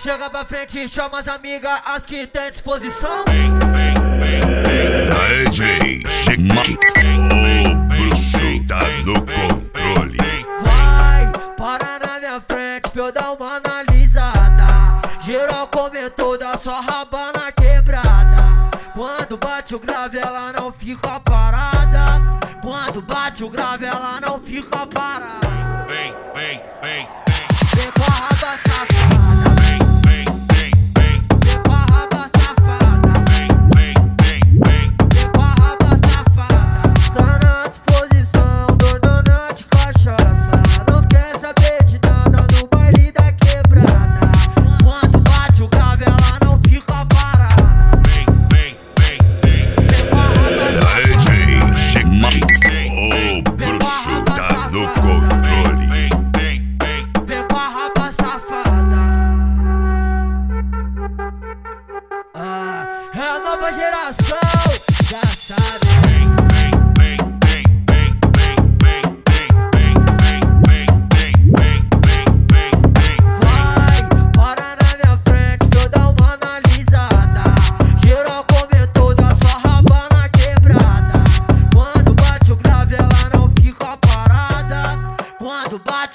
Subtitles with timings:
[0.00, 3.24] Chega pra frente e chama as amigas, as que tem disposição.
[5.18, 6.02] Aê, Jay,
[7.64, 10.16] o bruxo tá no controle.
[10.62, 15.00] Vai, para na minha frente pra eu dar uma analisada.
[15.24, 18.70] Geral comentou da sua rabana quebrada.
[18.94, 22.38] Quando bate o grave, ela não fica parada.
[22.62, 25.48] Quando bate o grave, ela não fica parada.
[25.88, 27.17] Vem, vem, vem.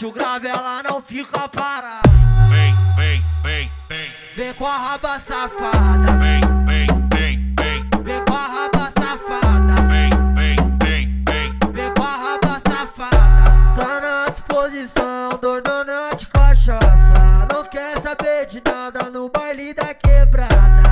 [0.05, 2.09] o grave, ela não fica parada.
[2.49, 4.11] Vem, vem, vem, vem.
[4.35, 6.11] Vem com a raba safada.
[6.19, 7.89] Vem, vem, vem, vem.
[8.03, 9.81] Vem com a raba safada.
[9.87, 11.59] Vem, vem, vem, vem.
[11.71, 13.51] Vem com a raba safada.
[13.77, 17.47] Tá na disposição, dona de cachaça.
[17.51, 20.83] Não quer saber de nada no baile da quebrada.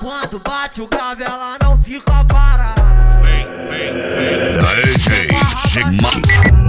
[0.00, 2.82] Quando bate o grave, ela não fica parada.
[3.22, 4.92] Vem, vem, vem.
[4.92, 5.28] DJ
[5.66, 6.59] Sigma.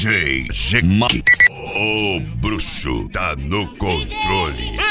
[0.00, 0.80] DJ G
[1.76, 4.89] O bruxo tá no controle.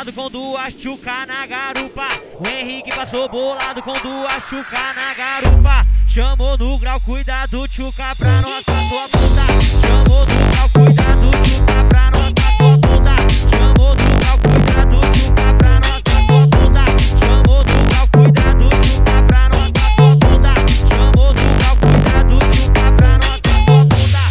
[0.00, 2.08] Bolado com duas chuca na garupa.
[2.38, 5.86] O Henrique passou bolado com duas chuca na garupa.
[6.08, 9.44] Chamou no grau, cuidado, chuca pra pra tua bunda.
[9.86, 13.16] Chamou no grau, cuidado, chuca pra pra tua bunda.
[13.54, 16.84] Chamou no grau, cuidado, chuca pra pra tua bunda.
[17.20, 20.54] Chamou no grau, cuidado, chuca pra pra tua bunda.
[20.96, 24.22] Chamou no grau, cuidado, chuca pra pra tua bunda.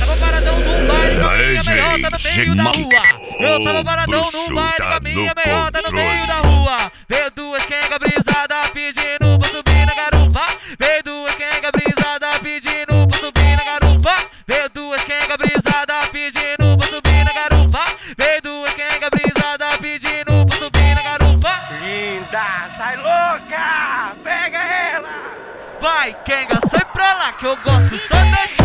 [0.00, 3.24] Tava paradão num baile com a minha DJ meiota no meio da rua.
[3.40, 6.76] Eu tava paradão num baile com a minha meiota no meio da rua.
[7.08, 10.46] Veio duas quenga brisada pedindo pra subir na garupa.
[10.80, 14.14] Veio duas quenga brisada pedindo pra subir na garupa.
[14.48, 17.84] Veio duas quenga brisada pedindo pra subir na garupa.
[18.18, 21.50] Veio duas quenga brisada pedindo pra subir na garupa.
[21.80, 24.16] Linda, sai louca!
[24.22, 25.44] Pega ela!
[25.80, 28.63] Vai, Kenga, sai pra lá que eu gosto só da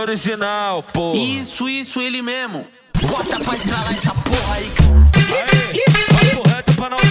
[0.00, 1.14] original, pô.
[1.14, 2.66] Isso, isso, ele mesmo.
[3.02, 4.70] Bota pra estralar essa porra aí,
[5.72, 5.82] Aí,
[6.12, 7.09] papo reto pra não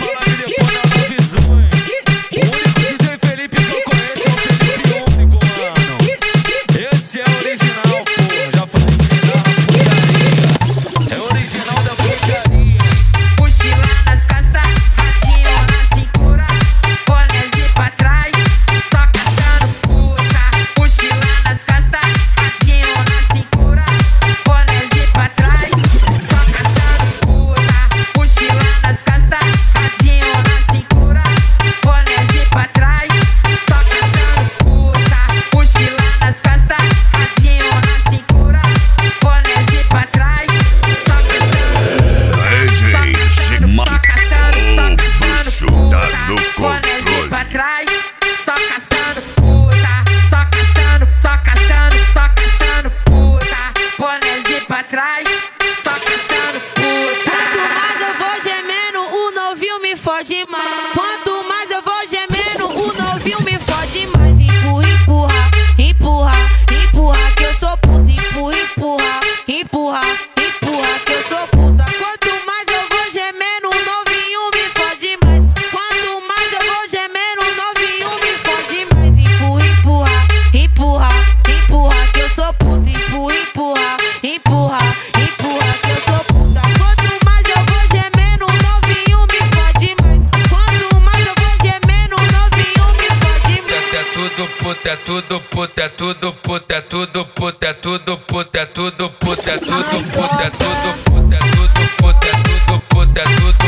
[94.36, 98.66] tudo puta, é tudo puta, é tudo puta, é tudo puta, é tudo puta, é
[98.66, 103.24] tudo puta, é tudo puta, é tudo puta, é tudo puta, é tudo puta, é
[103.24, 103.59] tudo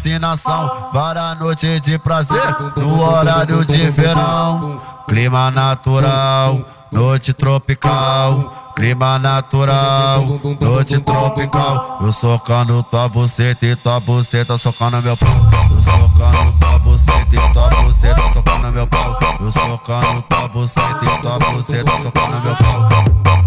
[0.00, 0.90] alucinação.
[0.92, 4.80] Várias noites de prazer no horário de verão.
[5.06, 8.72] Clima natural, noite tropical.
[8.74, 10.24] Clima natural,
[10.58, 11.98] noite tropical.
[12.00, 15.28] Eu socando tua buceta e tua buceta socando meu pau.
[15.28, 19.16] Eu socando tua buceta e tua buceta socando meu pau.
[19.38, 22.88] Eu socando tua buceta e tua buceta socando meu pau.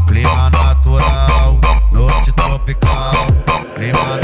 [0.07, 1.57] Clima natural,
[1.91, 3.13] noite tropical.
[3.75, 4.22] Clima natural,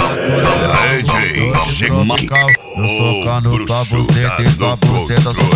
[1.69, 2.49] Noite Gema, tropical.
[2.75, 5.49] Eu o socando tua bruxo buceta e tá tua no buceta controle.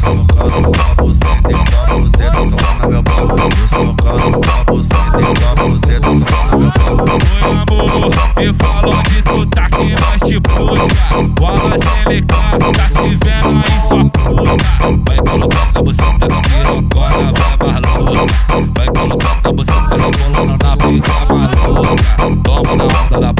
[0.00, 0.70] socando meu pau.
[0.70, 3.26] Socando tua buceta e tua buceta socando meu pau.
[3.60, 6.90] Eu socando tua buceta e tua buceta socando meu pau.
[7.32, 11.76] Oi amor, me fala onde tu tá que nós te busca Bola
[12.08, 14.56] ligar, tá te vendo aí sua puta
[15.06, 18.34] Vai colocando na buceta no pirocona, vai louca
[18.76, 22.04] Vai colocando na buceta, rebolando na pica maluca
[22.44, 23.39] Toma na onda da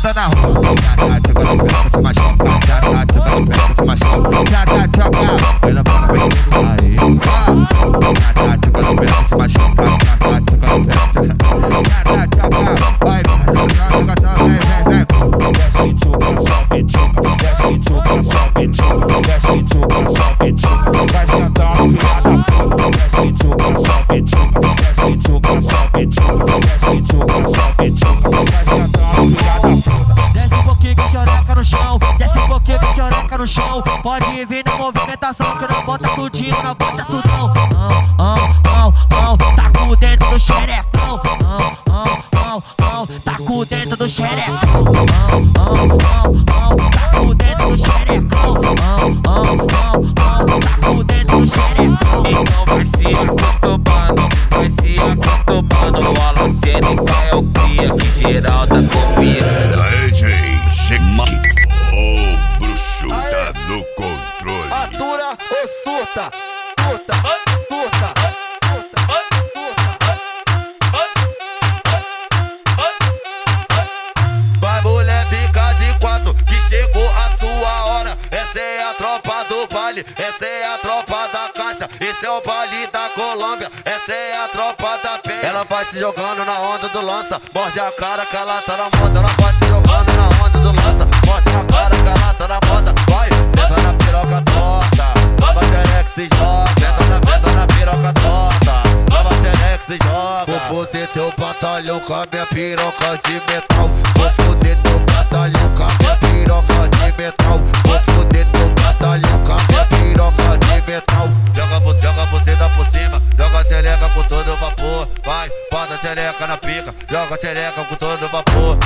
[0.00, 1.23] trazada na rua.
[34.04, 37.54] Pode vir na movimentação que não bota tudinho, não bota tudão.
[37.54, 40.83] Não, não, não, não, tá com o dedo no xereco.
[63.68, 64.72] no controle.
[64.72, 66.30] Atura ou surta?
[66.80, 67.14] Surta,
[67.68, 68.14] surta.
[74.60, 78.18] Vai mulher é ficar de quatro que chegou a sua hora.
[78.30, 82.40] Essa é a tropa do baile, essa é a tropa da caixa, esse é o
[82.40, 85.42] baile da Colômbia, essa é a tropa da penha.
[85.42, 88.98] Ela vai se jogando na onda do lança, morde a cara que ela tá na
[88.98, 90.73] moda, ela vai se jogando na onda do lança.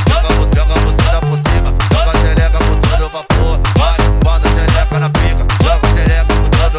[0.08, 1.74] Joga você, joga bucina por cima.
[1.92, 3.60] Joga xereca com vapor.
[3.76, 4.48] Vai, bota
[5.00, 5.46] na pica.
[5.62, 5.88] Joga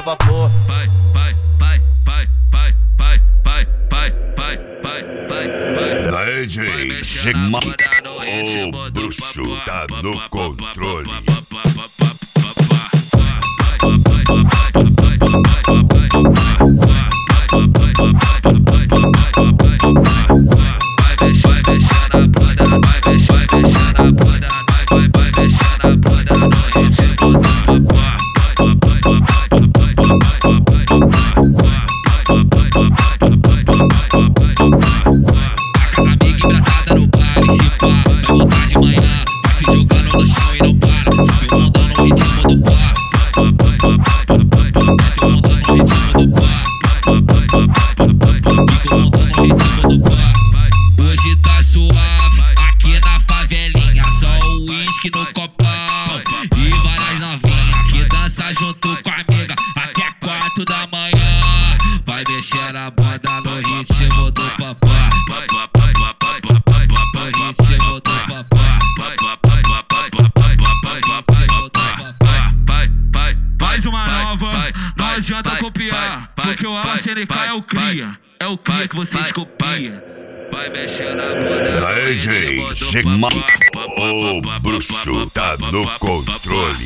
[0.01, 0.49] vapor.
[0.67, 5.43] Vai, vai, vai, vai, vai, vai, vai, vai, vai, vai, vai,
[5.75, 6.09] vai.
[8.71, 10.28] O bruxo tá no
[75.89, 80.01] copiar, porque o Alacerecá é o cria, é o cria que vocês copiam.
[80.51, 81.79] Vai mexendo na bunda.
[81.79, 83.09] Daí, chega.
[83.97, 86.85] O bruxo tá no controle.